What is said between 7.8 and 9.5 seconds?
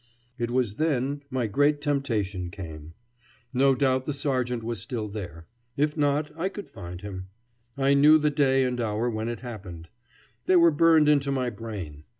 knew the day and hour when it